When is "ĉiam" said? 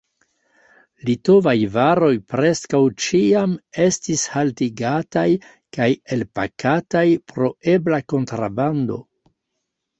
3.05-3.53